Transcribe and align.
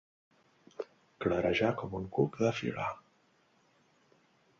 Clarejar 1.25 1.69
com 1.81 1.93
un 1.99 2.07
cuc 2.19 2.39
de 2.45 2.53
filar. 2.61 2.87